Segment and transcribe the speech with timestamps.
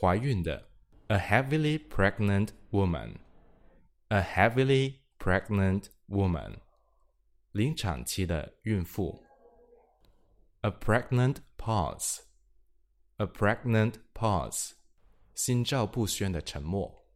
[0.00, 0.68] 怀孕的，
[1.08, 6.58] a heavily pregnant woman。A heavily pregnant woman，
[7.52, 9.24] 临产期的孕妇。
[10.60, 14.72] A pregnant pause，a pregnant pause，
[15.34, 17.06] 心照不宣的沉默。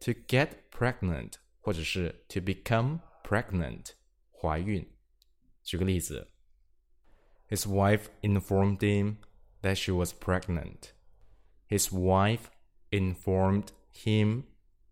[0.00, 3.90] To get pregnant，或者是 to become pregnant，
[4.30, 4.86] 怀孕。
[5.62, 6.28] 举个例子，
[7.48, 9.18] His wife informed him
[9.62, 10.90] that she was pregnant.
[11.68, 12.46] His wife
[12.90, 14.44] informed him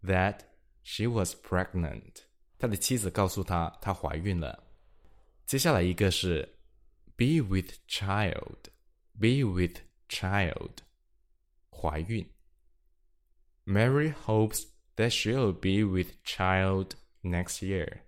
[0.03, 0.41] that
[0.83, 2.25] She was pregnant.
[2.59, 4.65] 他的妻子告诉他，她怀孕了。
[5.47, 6.57] 接下来一个是
[7.17, 8.71] be with child,
[9.19, 10.79] be with child，
[11.71, 12.29] 怀孕。
[13.67, 14.65] Mary hopes
[14.97, 18.01] that she'll be with child next year.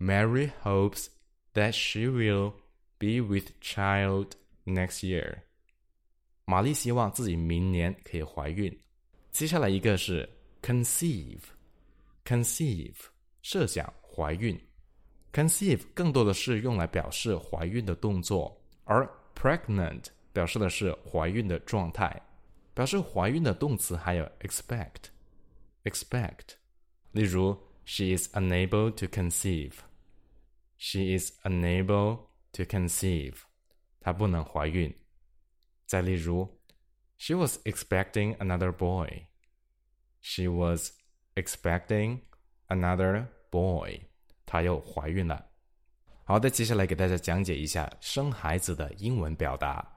[0.00, 1.08] Mary hopes
[1.54, 2.52] that she will
[2.98, 4.32] be with child
[4.64, 5.42] next year.
[6.44, 8.78] 玛丽希望自己明年可以怀孕。
[9.32, 10.28] 接下来一个是
[10.62, 12.94] conceive。conceive
[13.42, 14.58] 设想怀孕，
[15.32, 22.20] conceive 更多的是用来表示怀孕的动作，而 pregnant 表示的是怀孕的状态。
[22.74, 26.56] 表示怀孕的动词还有 expect，expect。
[27.12, 27.56] 例如，
[27.86, 29.72] She is unable to conceive。
[30.83, 33.35] She is unable to conceive。
[33.99, 34.91] 她不能怀孕。
[35.85, 36.59] 再例如
[37.19, 39.27] ，She was expecting another boy。
[40.21, 40.93] She was
[41.35, 42.21] expecting
[42.67, 44.01] another boy，
[44.47, 45.51] 她又怀孕了。
[46.23, 49.87] 好的，接下来给大家讲解一下生孩子的英文表达。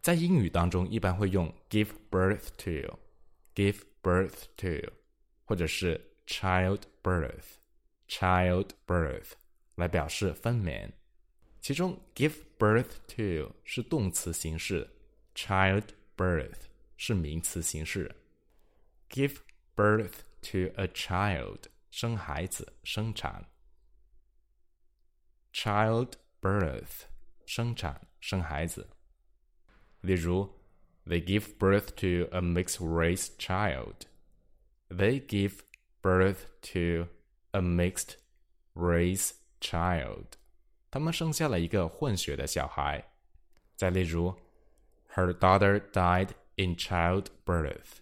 [0.00, 4.92] 在英语当中，一般会用 give birth to，give birth to，
[5.44, 9.34] 或者是 child birth，child birth
[9.76, 10.90] 来表示分娩。
[11.60, 14.88] 其中 give birth to 是动词形式
[15.34, 15.84] ，child
[16.16, 16.62] birth
[16.96, 18.14] 是名词形式。
[19.08, 19.36] give
[19.76, 20.12] birth
[20.42, 23.46] to a child，生孩子，生产。
[25.52, 27.02] child birth，
[27.46, 28.88] 生产，生孩子。
[30.00, 30.58] 例如
[31.06, 34.06] ，They give birth to a mixed race child.
[34.88, 35.60] They give
[36.02, 37.08] birth to
[37.52, 38.16] a mixed
[38.74, 40.25] race child.
[40.89, 43.03] 他们生下了一个混血的小孩。
[43.75, 44.35] 再例如，
[45.13, 47.99] Her daughter died in childbirth.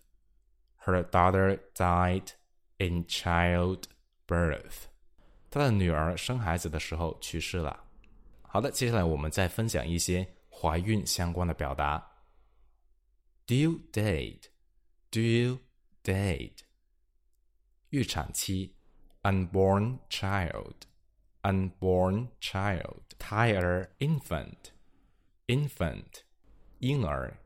[0.84, 2.32] Her daughter died
[2.78, 4.86] in childbirth.
[5.50, 7.86] 她的女儿生孩子的时候去世了。
[8.42, 12.12] 好的，接下来我们再分享一些怀孕相关的表达。
[13.48, 14.46] Due date,
[15.12, 15.60] due
[16.04, 16.60] date，
[17.90, 18.72] 预产期；
[19.24, 20.74] unborn child,
[21.42, 24.72] unborn child，胎儿；infant,
[25.48, 26.24] infant，
[26.80, 27.38] 婴儿；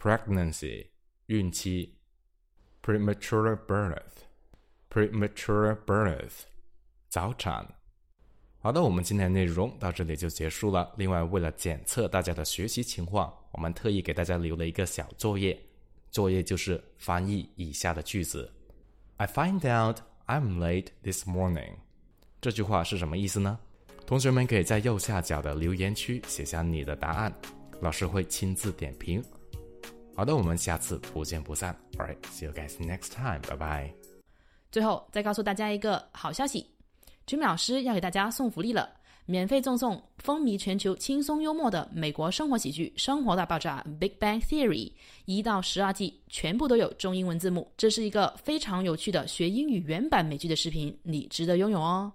[0.00, 0.86] pregnancy，
[1.26, 1.96] 孕期
[2.82, 6.42] premature birth，premature birth，
[7.08, 7.74] 早产。
[8.58, 10.92] 好的，我们今天的内容到这里就结束了。
[10.96, 15.56] 另外，为了检测大家的学习情况，我们特意给大家留了一个小作业，
[16.10, 18.52] 作业就是翻译以下的句子。
[19.18, 21.76] I find out I'm late this morning。
[22.40, 23.58] 这句话是什么意思呢？
[24.04, 27.32] 同学们可以在右下角的留言区写下你的答案，
[27.80, 29.22] 老师会亲自点评。
[30.16, 31.76] 好的，我们下次不见不散。
[31.98, 33.42] All right, see you guys next time.
[33.42, 33.92] Bye bye.
[34.72, 36.66] 最后再告诉大家一个好消息
[37.26, 38.88] ，Jimmy 老师要给大家送福利了，
[39.26, 44.90] 免费赠送风靡全球、轻松幽默的美国生活喜剧《生活大爆炸》（Big Bang Theory）
[45.26, 47.70] 一到十二季，全部都有中英文字幕。
[47.76, 52.10] 这是一个非常有趣的学英语原版美剧的视频，你值得拥有哦。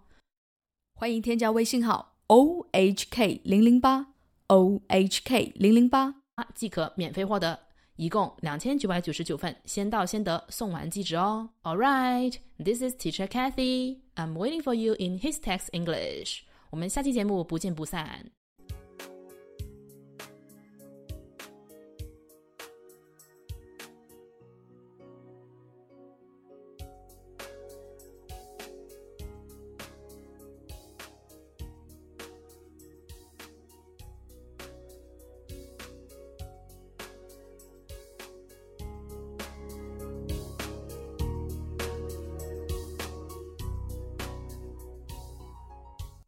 [0.95, 4.07] 欢迎添加微信号 o h k 零零八
[4.47, 6.15] o h k 零零八
[6.55, 7.59] 即可免费获得，
[8.01, 11.47] 一共两千九百九十九份，先到先得，送完即止哦。
[11.61, 13.99] All right, this is Teacher Kathy.
[14.15, 16.39] I'm waiting for you in his text English.
[16.71, 18.31] 我们下期节目不见不散。